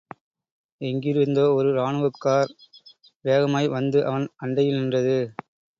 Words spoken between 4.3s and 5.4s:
அண்டையில் நின்றது.